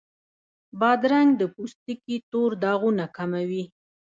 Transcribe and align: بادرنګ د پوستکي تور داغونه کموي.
بادرنګ 0.79 1.29
د 1.37 1.41
پوستکي 1.53 2.17
تور 2.31 2.51
داغونه 2.63 3.05
کموي. 3.15 3.63